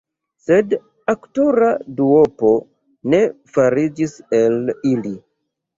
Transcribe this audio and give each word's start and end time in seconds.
Sed 0.43 0.71
aktora 1.13 1.69
duopo 1.99 2.51
ne 3.15 3.23
fariĝis 3.55 4.21
el 4.41 4.59
ili. 4.97 5.19